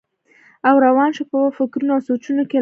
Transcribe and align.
او 0.67 0.75
روان 0.85 1.09
شو 1.15 1.23
پۀ 1.31 1.39
فکرونو 1.57 1.91
او 1.95 2.01
سوچونو 2.07 2.43
کښې 2.49 2.55
لاهو 2.55 2.57
وم 2.57 2.59